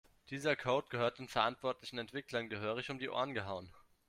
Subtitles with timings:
[0.31, 3.71] Dieser Code gehört den verantwortlichen Entwicklern gehörig um die Ohren gehauen.